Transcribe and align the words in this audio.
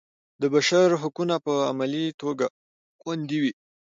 د 0.41 0.43
بشر 0.53 0.87
حقونه 1.01 1.35
په 1.45 1.53
عملي 1.71 2.05
توګه 2.21 2.45
خوندي 2.99 3.37
وي. 3.43 3.53